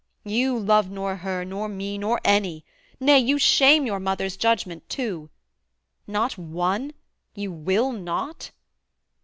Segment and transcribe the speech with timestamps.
[0.25, 2.65] You love nor her, nor me, nor any;
[2.99, 5.29] nay, You shame your mother's judgment too.
[6.07, 6.93] Not one?
[7.35, 8.49] You will not?